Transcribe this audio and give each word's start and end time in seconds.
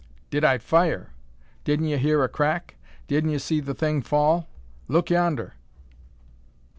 "Did 0.31 0.43
I 0.43 0.57
fire! 0.57 1.11
Didn't 1.63 1.85
ye 1.85 1.97
hear 1.97 2.23
a 2.23 2.27
crack? 2.27 2.73
Didn't 3.05 3.29
ye 3.29 3.37
see 3.37 3.59
the 3.59 3.75
thing 3.75 4.01
fall? 4.01 4.49
Look 4.87 5.11
yonder!" 5.11 5.53